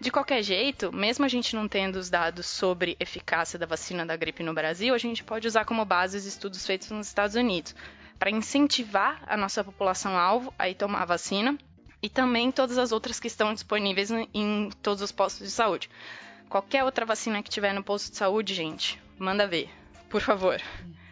De 0.00 0.10
qualquer 0.10 0.42
jeito, 0.42 0.90
mesmo 0.90 1.26
a 1.26 1.28
gente 1.28 1.54
não 1.54 1.68
tendo 1.68 1.96
os 1.96 2.08
dados 2.08 2.46
sobre 2.46 2.96
eficácia 2.98 3.58
da 3.58 3.66
vacina 3.66 4.06
da 4.06 4.16
gripe 4.16 4.42
no 4.42 4.54
Brasil, 4.54 4.94
a 4.94 4.98
gente 4.98 5.22
pode 5.22 5.46
usar 5.46 5.66
como 5.66 5.84
base 5.84 6.16
os 6.16 6.24
estudos 6.24 6.64
feitos 6.64 6.90
nos 6.90 7.06
Estados 7.06 7.36
Unidos 7.36 7.74
para 8.18 8.30
incentivar 8.30 9.22
a 9.26 9.36
nossa 9.36 9.62
população-alvo 9.62 10.54
a 10.58 10.70
ir 10.70 10.74
tomar 10.74 11.02
a 11.02 11.04
vacina 11.04 11.58
e 12.02 12.08
também 12.08 12.50
todas 12.50 12.78
as 12.78 12.92
outras 12.92 13.20
que 13.20 13.26
estão 13.26 13.52
disponíveis 13.52 14.10
em 14.10 14.70
todos 14.82 15.02
os 15.02 15.12
postos 15.12 15.46
de 15.46 15.52
saúde. 15.52 15.90
Qualquer 16.48 16.82
outra 16.82 17.04
vacina 17.04 17.42
que 17.42 17.50
tiver 17.50 17.74
no 17.74 17.84
posto 17.84 18.10
de 18.10 18.16
saúde, 18.16 18.54
gente, 18.54 18.98
manda 19.18 19.46
ver, 19.46 19.68
por 20.08 20.22
favor. 20.22 20.60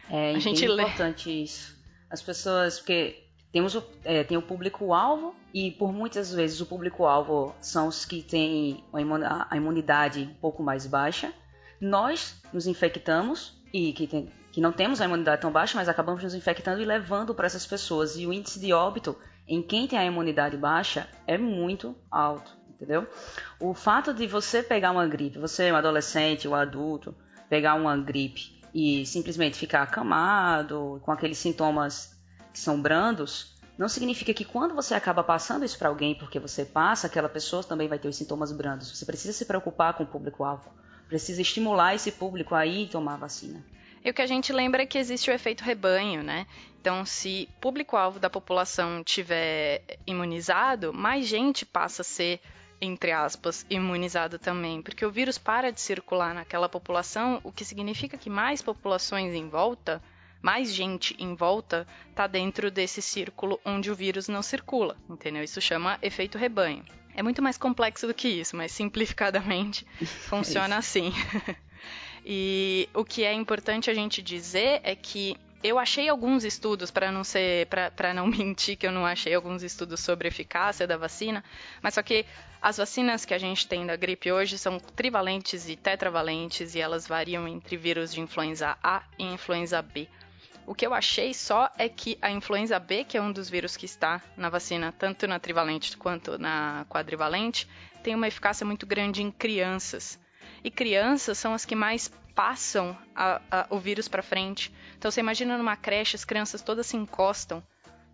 É, 0.09 0.35
a 0.35 0.39
gente 0.39 0.65
importante 0.65 1.29
lê. 1.29 1.43
isso. 1.43 1.77
As 2.11 2.23
pessoas, 2.23 2.79
porque 2.79 3.28
temos 3.53 3.75
o, 3.75 3.83
é, 4.05 4.23
tem 4.25 4.37
o 4.37 4.43
público-alvo 4.43 5.35
e 5.53 5.71
por 5.73 5.93
muitas 5.93 6.33
vezes 6.33 6.61
o 6.61 6.67
público-alvo 6.67 7.55
são 7.61 7.89
os 7.89 8.05
que 8.05 8.23
têm 8.23 8.85
a 8.93 9.57
imunidade 9.57 10.23
um 10.31 10.35
pouco 10.35 10.63
mais 10.63 10.87
baixa. 10.87 11.33
Nós 11.81 12.43
nos 12.53 12.67
infectamos 12.67 13.59
e 13.73 13.93
que, 13.93 14.07
tem, 14.07 14.31
que 14.53 14.61
não 14.61 14.73
temos 14.73 15.01
a 15.01 15.07
imunidade 15.07 15.41
tão 15.41 15.51
baixa, 15.51 15.77
mas 15.77 15.89
acabamos 15.89 16.23
nos 16.23 16.35
infectando 16.35 16.83
e 16.83 16.85
levando 16.85 17.35
para 17.35 17.47
essas 17.47 17.67
pessoas. 17.67 18.17
E 18.17 18.27
o 18.27 18.33
índice 18.33 18.61
de 18.61 18.73
óbito 18.73 19.17
em 19.47 19.63
quem 19.63 19.87
tem 19.87 19.99
a 19.99 20.05
imunidade 20.05 20.57
baixa 20.57 21.09
é 21.27 21.39
muito 21.39 21.97
alto, 22.11 22.53
entendeu? 22.69 23.07
O 23.59 23.73
fato 23.73 24.13
de 24.13 24.27
você 24.27 24.63
pegar 24.63 24.91
uma 24.91 25.07
gripe, 25.07 25.39
você, 25.39 25.73
um 25.73 25.77
adolescente 25.77 26.47
ou 26.47 26.53
um 26.53 26.57
adulto, 26.57 27.15
pegar 27.49 27.75
uma 27.75 27.97
gripe 27.97 28.61
e 28.75 29.07
simplesmente 29.07 29.57
ficar 29.57 29.83
acamado, 29.83 31.01
com 31.03 31.11
aqueles 31.11 31.39
sintomas 31.39 32.18
que 32.59 32.65
são 32.65 32.83
brandos, 32.83 33.55
não 33.79 33.89
significa 33.89 34.35
que 34.35 34.45
quando 34.45 34.75
você 34.75 34.93
acaba 34.93 35.23
passando 35.23 35.65
isso 35.65 35.79
para 35.79 35.89
alguém 35.89 36.17
porque 36.17 36.41
você 36.41 36.65
passa, 36.65 37.07
aquela 37.07 37.29
pessoa 37.29 37.63
também 37.63 37.87
vai 37.87 38.01
ter 38.01 38.09
os 38.09 38.17
sintomas 38.17 38.51
brandos. 38.51 38.91
Você 38.91 39.07
precisa 39.07 39.33
se 39.33 39.45
preocupar 39.45 39.95
com 39.95 40.03
o 40.03 40.07
público-alvo. 40.07 40.69
Precisa 41.07 41.41
estimular 41.41 41.95
esse 41.95 42.11
público 42.11 42.57
a 42.57 42.67
ir 42.67 42.89
tomar 42.89 43.15
a 43.15 43.19
vacina. 43.19 43.65
E 44.05 44.11
o 44.11 44.15
que 44.15 44.21
a 44.21 44.27
gente 44.27 44.53
lembra 44.53 44.83
é 44.83 44.87
que 44.87 44.99
existe 44.99 45.31
o 45.31 45.33
efeito 45.33 45.63
rebanho, 45.63 46.23
né? 46.23 46.47
Então, 46.81 47.05
se 47.07 47.49
público-alvo 47.61 48.19
da 48.19 48.29
população 48.29 49.05
tiver 49.05 49.83
imunizado, 50.05 50.93
mais 50.93 51.27
gente 51.27 51.65
passa 51.65 52.03
a 52.03 52.05
ser, 52.05 52.41
entre 52.81 53.13
aspas, 53.13 53.65
imunizado 53.71 54.39
também, 54.39 54.83
porque 54.83 55.07
o 55.07 55.11
vírus 55.11 55.39
para 55.39 55.71
de 55.71 55.81
circular 55.81 56.35
naquela 56.35 56.69
população, 56.69 57.41
o 57.45 57.53
que 57.53 57.65
significa 57.65 58.19
que 58.19 58.29
mais 58.29 58.61
populações 58.61 59.33
em 59.33 59.49
volta 59.49 60.03
mais 60.41 60.73
gente 60.73 61.17
em 61.19 61.35
volta 61.35 61.87
está 62.11 62.27
dentro 62.27 62.71
desse 62.71 63.03
círculo 63.03 63.61
onde 63.65 63.91
o 63.91 63.95
vírus 63.95 64.29
não 64.29 64.43
circula, 64.43 64.97
entendeu? 65.09 65.43
Isso 65.43 65.61
chama 65.61 65.99
efeito 66.03 66.39
rebanho. 66.39 66.85
É 67.15 67.23
muito 67.23 67.43
mais 67.43 67.59
complexo 67.59 68.07
do 68.07 68.15
que 68.15 68.29
isso, 68.29 68.57
mas 68.57 68.71
simplificadamente 68.73 69.85
funciona 70.29 70.77
é 70.77 70.79
assim. 70.79 71.13
e 72.25 72.89
o 72.95 73.05
que 73.05 73.25
é 73.25 73.33
importante 73.33 73.91
a 73.91 73.95
gente 73.95 74.23
dizer 74.23 74.81
é 74.85 74.95
que 74.95 75.37
eu 75.63 75.79
achei 75.79 76.09
alguns 76.09 76.45
estudos 76.45 76.91
para 76.91 77.11
não 77.11 77.25
ser 77.25 77.67
para 77.67 78.15
não 78.15 78.27
mentir 78.29 78.77
que 78.77 78.87
eu 78.87 78.93
não 78.93 79.05
achei 79.05 79.35
alguns 79.35 79.63
estudos 79.63 80.01
sobre 80.01 80.29
eficácia 80.29 80.87
da 80.87 80.97
vacina, 80.97 81.43
mas 81.83 81.95
só 81.95 82.03
que 82.03 82.25
as 82.61 82.77
vacinas 82.77 83.25
que 83.25 83.35
a 83.35 83.39
gente 83.39 83.67
tem 83.67 83.87
da 83.87 83.97
gripe 83.97 84.31
hoje 84.31 84.59
são 84.59 84.79
trivalentes 84.79 85.69
e 85.69 85.77
tetravalentes 85.77 86.75
e 86.75 86.81
elas 86.81 87.07
variam 87.07 87.47
entre 87.47 87.77
vírus 87.77 88.13
de 88.13 88.21
influenza 88.21 88.77
A 88.83 89.03
e 89.19 89.25
influenza 89.25 89.81
B. 89.81 90.09
O 90.69 90.75
que 90.75 90.87
eu 90.87 90.93
achei 90.93 91.33
só 91.33 91.71
é 91.79 91.89
que 91.89 92.19
a 92.21 92.31
influenza 92.31 92.79
B, 92.79 93.03
que 93.03 93.17
é 93.17 93.23
um 93.23 93.33
dos 93.33 93.49
vírus 93.49 93.75
que 93.75 93.87
está 93.87 94.21
na 94.37 94.51
vacina, 94.51 94.93
tanto 94.93 95.27
na 95.27 95.39
trivalente 95.39 95.97
quanto 95.97 96.39
na 96.39 96.85
quadrivalente, 96.91 97.67
tem 98.03 98.15
uma 98.15 98.29
eficácia 98.29 98.67
muito 98.67 98.87
grande 98.87 99.23
em 99.23 99.31
crianças. 99.31 100.21
E 100.63 100.71
crianças 100.71 101.39
são 101.39 101.55
as 101.55 101.65
que 101.65 101.75
mais 101.75 102.09
passam 102.35 102.95
a, 103.17 103.41
a, 103.51 103.67
o 103.71 103.79
vírus 103.79 104.09
para 104.09 104.23
frente. 104.23 104.71
Então 104.99 105.11
você 105.11 105.21
imagina 105.21 105.57
numa 105.57 105.75
creche, 105.75 106.17
as 106.17 106.25
crianças 106.27 106.61
todas 106.61 106.87
se 106.87 106.99
encostam. 106.99 107.63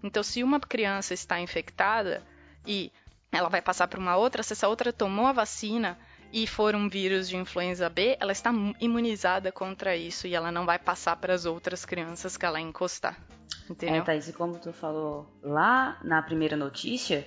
Então, 0.00 0.22
se 0.22 0.44
uma 0.44 0.60
criança 0.60 1.12
está 1.12 1.40
infectada 1.40 2.22
e 2.64 2.92
ela 3.32 3.48
vai 3.48 3.62
passar 3.62 3.88
para 3.88 3.98
uma 3.98 4.14
outra, 4.14 4.44
se 4.44 4.52
essa 4.52 4.68
outra 4.68 4.92
tomou 4.92 5.26
a 5.26 5.32
vacina, 5.32 5.98
e 6.34 6.48
for 6.48 6.74
um 6.74 6.88
vírus 6.88 7.28
de 7.28 7.36
influenza 7.36 7.88
B, 7.88 8.16
ela 8.18 8.32
está 8.32 8.52
imunizada 8.80 9.52
contra 9.52 9.96
isso 9.96 10.26
e 10.26 10.34
ela 10.34 10.50
não 10.50 10.66
vai 10.66 10.80
passar 10.80 11.14
para 11.14 11.32
as 11.32 11.46
outras 11.46 11.84
crianças 11.84 12.36
que 12.36 12.44
ela 12.44 12.60
encostar. 12.60 13.16
Entendeu? 13.70 14.02
É, 14.02 14.04
Thaís, 14.04 14.26
e 14.26 14.32
como 14.32 14.58
tu 14.58 14.72
falou 14.72 15.32
lá 15.40 15.96
na 16.02 16.20
primeira 16.20 16.56
notícia, 16.56 17.24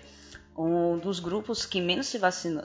um 0.58 0.98
dos 0.98 1.22
grupos 1.22 1.66
que 1.66 1.80
menos 1.80 2.08
se 2.08 2.20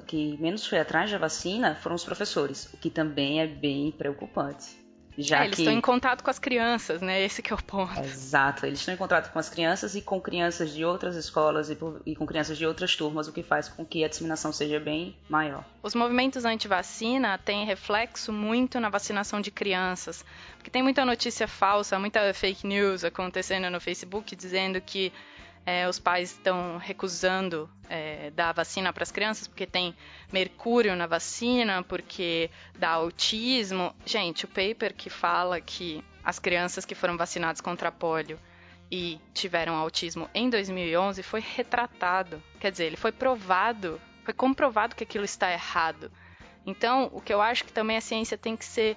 que 0.04 0.36
menos 0.38 0.66
foi 0.66 0.80
atrás 0.80 1.12
da 1.12 1.16
vacina 1.16 1.76
foram 1.76 1.94
os 1.94 2.02
professores, 2.02 2.68
o 2.74 2.76
que 2.76 2.90
também 2.90 3.40
é 3.40 3.46
bem 3.46 3.92
preocupante. 3.92 4.81
Já 5.16 5.42
é, 5.42 5.44
eles 5.44 5.56
que... 5.56 5.62
estão 5.62 5.76
em 5.76 5.80
contato 5.80 6.22
com 6.22 6.30
as 6.30 6.38
crianças, 6.38 7.02
né? 7.02 7.22
Esse 7.22 7.42
que 7.42 7.52
é 7.52 7.56
o 7.56 7.62
ponto. 7.62 8.00
Exato, 8.00 8.64
eles 8.66 8.78
estão 8.78 8.94
em 8.94 8.96
contato 8.96 9.32
com 9.32 9.38
as 9.38 9.48
crianças 9.48 9.94
e 9.94 10.00
com 10.00 10.20
crianças 10.20 10.72
de 10.72 10.84
outras 10.84 11.16
escolas 11.16 11.70
e, 11.70 11.76
por... 11.76 12.00
e 12.06 12.16
com 12.16 12.26
crianças 12.26 12.56
de 12.56 12.66
outras 12.66 12.96
turmas, 12.96 13.28
o 13.28 13.32
que 13.32 13.42
faz 13.42 13.68
com 13.68 13.84
que 13.84 14.04
a 14.04 14.08
disseminação 14.08 14.52
seja 14.52 14.80
bem 14.80 15.16
maior. 15.28 15.64
Os 15.82 15.94
movimentos 15.94 16.44
anti-vacina 16.44 17.38
têm 17.38 17.66
reflexo 17.66 18.32
muito 18.32 18.80
na 18.80 18.88
vacinação 18.88 19.40
de 19.40 19.50
crianças, 19.50 20.24
porque 20.56 20.70
tem 20.70 20.82
muita 20.82 21.04
notícia 21.04 21.46
falsa, 21.46 21.98
muita 21.98 22.32
fake 22.32 22.66
news 22.66 23.04
acontecendo 23.04 23.68
no 23.68 23.80
Facebook 23.80 24.34
dizendo 24.34 24.80
que 24.80 25.12
é, 25.64 25.88
os 25.88 25.98
pais 25.98 26.32
estão 26.32 26.76
recusando 26.76 27.70
é, 27.88 28.30
dar 28.30 28.52
vacina 28.52 28.92
para 28.92 29.02
as 29.02 29.12
crianças 29.12 29.46
porque 29.46 29.66
tem 29.66 29.94
mercúrio 30.32 30.96
na 30.96 31.06
vacina, 31.06 31.82
porque 31.82 32.50
dá 32.78 32.90
autismo. 32.90 33.94
Gente, 34.04 34.44
o 34.44 34.48
paper 34.48 34.94
que 34.94 35.08
fala 35.08 35.60
que 35.60 36.04
as 36.24 36.38
crianças 36.38 36.84
que 36.84 36.94
foram 36.94 37.16
vacinadas 37.16 37.60
contra 37.60 37.92
polio 37.92 38.38
e 38.90 39.20
tiveram 39.32 39.74
autismo 39.74 40.28
em 40.34 40.50
2011 40.50 41.22
foi 41.22 41.40
retratado. 41.40 42.42
Quer 42.58 42.72
dizer, 42.72 42.86
ele 42.86 42.96
foi 42.96 43.12
provado, 43.12 44.00
foi 44.24 44.34
comprovado 44.34 44.96
que 44.96 45.04
aquilo 45.04 45.24
está 45.24 45.52
errado. 45.52 46.10
Então, 46.66 47.08
o 47.12 47.20
que 47.20 47.32
eu 47.32 47.40
acho 47.40 47.64
que 47.64 47.72
também 47.72 47.96
a 47.96 48.00
ciência 48.00 48.36
tem 48.36 48.56
que 48.56 48.64
ser 48.64 48.96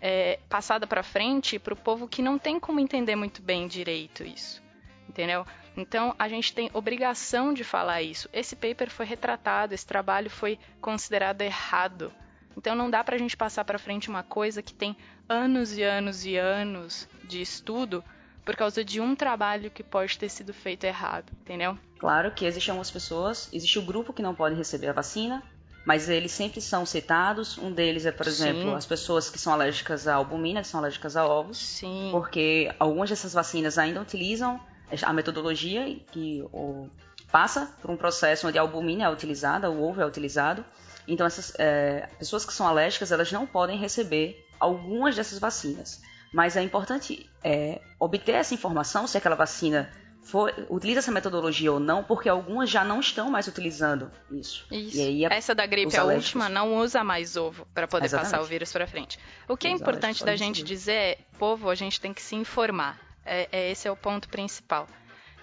é, 0.00 0.38
passada 0.48 0.86
para 0.86 1.02
frente 1.02 1.58
para 1.58 1.74
o 1.74 1.76
povo 1.76 2.06
que 2.06 2.22
não 2.22 2.38
tem 2.38 2.60
como 2.60 2.80
entender 2.80 3.16
muito 3.16 3.42
bem 3.42 3.66
direito 3.66 4.22
isso, 4.22 4.62
entendeu? 5.08 5.46
Então, 5.76 6.14
a 6.18 6.28
gente 6.28 6.52
tem 6.52 6.70
obrigação 6.72 7.52
de 7.52 7.64
falar 7.64 8.02
isso. 8.02 8.28
Esse 8.32 8.54
paper 8.54 8.90
foi 8.90 9.06
retratado, 9.06 9.74
esse 9.74 9.86
trabalho 9.86 10.30
foi 10.30 10.58
considerado 10.80 11.42
errado. 11.42 12.12
Então, 12.56 12.74
não 12.74 12.88
dá 12.88 13.02
para 13.02 13.16
a 13.16 13.18
gente 13.18 13.36
passar 13.36 13.64
para 13.64 13.78
frente 13.78 14.08
uma 14.08 14.22
coisa 14.22 14.62
que 14.62 14.72
tem 14.72 14.96
anos 15.28 15.76
e 15.76 15.82
anos 15.82 16.24
e 16.24 16.36
anos 16.36 17.08
de 17.24 17.40
estudo 17.40 18.04
por 18.44 18.54
causa 18.54 18.84
de 18.84 19.00
um 19.00 19.16
trabalho 19.16 19.70
que 19.70 19.82
pode 19.82 20.18
ter 20.18 20.28
sido 20.28 20.52
feito 20.52 20.84
errado, 20.84 21.32
entendeu? 21.40 21.78
Claro 21.98 22.30
que 22.30 22.44
existem 22.44 22.72
algumas 22.72 22.90
pessoas, 22.90 23.48
existe 23.52 23.78
o 23.78 23.82
grupo 23.82 24.12
que 24.12 24.22
não 24.22 24.34
pode 24.34 24.54
receber 24.54 24.88
a 24.88 24.92
vacina, 24.92 25.42
mas 25.84 26.08
eles 26.08 26.32
sempre 26.32 26.60
são 26.60 26.84
citados. 26.84 27.58
Um 27.58 27.72
deles 27.72 28.06
é, 28.06 28.12
por 28.12 28.26
exemplo, 28.26 28.62
Sim. 28.62 28.74
as 28.74 28.86
pessoas 28.86 29.28
que 29.28 29.38
são 29.38 29.52
alérgicas 29.52 30.06
à 30.06 30.14
albumina, 30.14 30.62
que 30.62 30.68
são 30.68 30.80
alérgicas 30.80 31.16
a 31.16 31.26
ovos. 31.26 31.58
Sim. 31.58 32.08
Porque 32.10 32.74
algumas 32.78 33.10
dessas 33.10 33.32
vacinas 33.32 33.78
ainda 33.78 34.00
utilizam 34.00 34.60
a 35.02 35.12
metodologia 35.12 35.98
que 36.12 36.42
o, 36.52 36.88
passa 37.30 37.74
por 37.82 37.90
um 37.90 37.96
processo 37.96 38.46
onde 38.46 38.58
a 38.58 38.60
albumina 38.60 39.04
é 39.04 39.10
utilizada, 39.10 39.70
o 39.70 39.82
ovo 39.82 40.00
é 40.00 40.06
utilizado. 40.06 40.64
Então, 41.06 41.26
essas 41.26 41.52
é, 41.58 42.08
pessoas 42.18 42.44
que 42.44 42.52
são 42.52 42.66
alérgicas, 42.66 43.12
elas 43.12 43.30
não 43.30 43.46
podem 43.46 43.78
receber 43.78 44.46
algumas 44.58 45.16
dessas 45.16 45.38
vacinas. 45.38 46.00
Mas 46.32 46.56
é 46.56 46.62
importante 46.62 47.28
é, 47.42 47.80
obter 47.98 48.32
essa 48.32 48.54
informação, 48.54 49.06
se 49.06 49.16
aquela 49.16 49.36
vacina 49.36 49.90
for, 50.24 50.52
utiliza 50.70 51.00
essa 51.00 51.12
metodologia 51.12 51.70
ou 51.72 51.78
não, 51.78 52.02
porque 52.02 52.28
algumas 52.28 52.70
já 52.70 52.84
não 52.84 52.98
estão 52.98 53.30
mais 53.30 53.46
utilizando 53.46 54.10
isso. 54.30 54.66
isso. 54.70 54.98
Aí, 54.98 55.24
essa 55.26 55.54
da 55.54 55.66
gripe, 55.66 55.96
a 55.96 56.04
última, 56.04 56.48
não 56.48 56.76
usa 56.76 57.04
mais 57.04 57.36
ovo 57.36 57.66
para 57.74 57.86
poder 57.86 58.06
Exatamente. 58.06 58.32
passar 58.32 58.42
o 58.42 58.46
vírus 58.46 58.72
para 58.72 58.86
frente. 58.86 59.18
O 59.48 59.56
que 59.56 59.68
é 59.68 59.70
importante 59.70 60.24
da 60.24 60.34
gente 60.34 60.62
dizer 60.62 60.92
é, 60.92 61.18
povo, 61.38 61.68
a 61.68 61.74
gente 61.74 62.00
tem 62.00 62.12
que 62.12 62.22
se 62.22 62.34
informar. 62.34 62.98
É, 63.24 63.48
é, 63.50 63.70
esse 63.70 63.88
é 63.88 63.90
o 63.90 63.96
ponto 63.96 64.28
principal. 64.28 64.88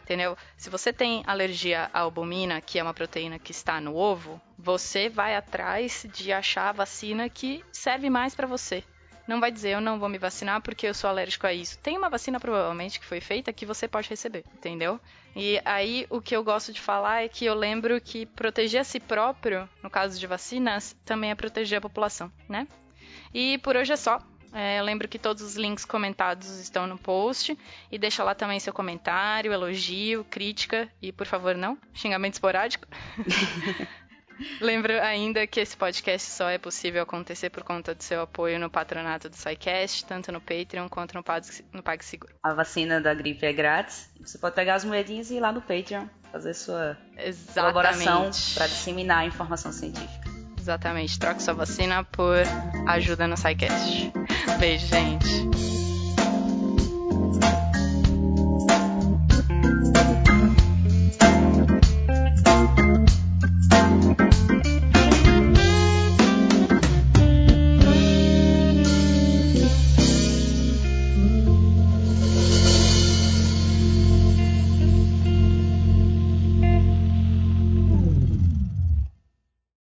Entendeu? 0.03 0.37
Se 0.57 0.69
você 0.69 0.91
tem 0.91 1.23
alergia 1.25 1.89
à 1.93 2.01
albumina, 2.01 2.59
que 2.59 2.77
é 2.79 2.83
uma 2.83 2.93
proteína 2.93 3.39
que 3.39 3.51
está 3.51 3.79
no 3.79 3.95
ovo, 3.95 4.41
você 4.57 5.07
vai 5.07 5.35
atrás 5.35 6.05
de 6.11 6.33
achar 6.33 6.69
a 6.69 6.73
vacina 6.73 7.29
que 7.29 7.63
serve 7.71 8.09
mais 8.09 8.35
para 8.35 8.47
você. 8.47 8.83
Não 9.27 9.39
vai 9.39 9.51
dizer 9.51 9.69
eu 9.69 9.81
não 9.81 9.99
vou 9.99 10.09
me 10.09 10.17
vacinar 10.17 10.61
porque 10.61 10.87
eu 10.87 10.93
sou 10.93 11.09
alérgico 11.09 11.47
a 11.47 11.53
isso. 11.53 11.77
Tem 11.79 11.97
uma 11.97 12.09
vacina 12.09 12.39
provavelmente 12.39 12.99
que 12.99 13.05
foi 13.05 13.21
feita 13.21 13.53
que 13.53 13.65
você 13.65 13.87
pode 13.87 14.09
receber, 14.09 14.43
entendeu? 14.53 14.99
E 15.35 15.61
aí 15.63 16.05
o 16.09 16.19
que 16.19 16.35
eu 16.35 16.43
gosto 16.43 16.73
de 16.73 16.81
falar 16.81 17.23
é 17.23 17.29
que 17.29 17.45
eu 17.45 17.53
lembro 17.53 18.01
que 18.01 18.25
proteger 18.25 18.81
a 18.81 18.83
si 18.83 18.99
próprio, 18.99 19.69
no 19.81 19.89
caso 19.89 20.19
de 20.19 20.27
vacinas, 20.27 20.95
também 21.05 21.31
é 21.31 21.35
proteger 21.35 21.77
a 21.77 21.81
população, 21.81 22.31
né? 22.49 22.67
E 23.33 23.57
por 23.59 23.77
hoje 23.77 23.93
é 23.93 23.95
só. 23.95 24.21
É, 24.53 24.81
lembro 24.81 25.07
que 25.07 25.17
todos 25.17 25.41
os 25.41 25.55
links 25.55 25.85
comentados 25.85 26.59
estão 26.59 26.85
no 26.85 26.97
post. 26.97 27.57
E 27.91 27.97
deixa 27.97 28.23
lá 28.23 28.35
também 28.35 28.59
seu 28.59 28.73
comentário, 28.73 29.53
elogio, 29.53 30.25
crítica 30.29 30.89
e, 31.01 31.11
por 31.11 31.25
favor, 31.25 31.55
não 31.55 31.77
xingamento 31.93 32.33
esporádico. 32.33 32.87
Lembro 34.59 34.93
ainda 35.01 35.45
que 35.45 35.59
esse 35.59 35.77
podcast 35.77 36.31
só 36.31 36.49
é 36.49 36.57
possível 36.57 37.03
acontecer 37.03 37.49
por 37.49 37.63
conta 37.63 37.93
do 37.93 38.03
seu 38.03 38.21
apoio 38.21 38.59
no 38.59 38.69
patronato 38.69 39.29
do 39.29 39.35
SciCast, 39.35 40.05
tanto 40.05 40.31
no 40.31 40.41
Patreon 40.41 40.89
quanto 40.89 41.13
no, 41.13 41.23
no 41.73 41.83
PagSeguro. 41.83 42.33
A 42.41 42.53
vacina 42.53 42.99
da 42.99 43.13
gripe 43.13 43.45
é 43.45 43.53
grátis. 43.53 44.09
Você 44.19 44.37
pode 44.37 44.55
pegar 44.55 44.75
as 44.75 44.85
moedinhas 44.85 45.29
e 45.29 45.35
ir 45.35 45.39
lá 45.39 45.51
no 45.51 45.61
Patreon 45.61 46.07
fazer 46.31 46.53
sua 46.53 46.97
Exatamente. 47.17 47.53
colaboração 47.53 48.31
para 48.55 48.67
disseminar 48.67 49.19
a 49.19 49.25
informação 49.25 49.71
científica. 49.71 50.29
Exatamente. 50.57 51.19
Troque 51.19 51.41
sua 51.41 51.53
vacina 51.53 52.03
por 52.03 52.37
ajuda 52.87 53.27
no 53.27 53.35
SciCast. 53.35 54.11
Beijo, 54.59 54.87
gente. 54.87 55.70